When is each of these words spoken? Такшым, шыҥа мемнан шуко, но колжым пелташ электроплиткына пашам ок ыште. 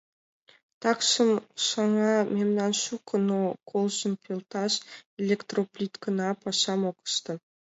Такшым, 0.81 1.31
шыҥа 1.65 2.13
мемнан 2.35 2.71
шуко, 2.83 3.15
но 3.29 3.39
колжым 3.69 4.13
пелташ 4.23 4.73
электроплиткына 5.21 6.27
пашам 6.41 6.81
ок 6.89 6.97
ыште. 7.07 7.33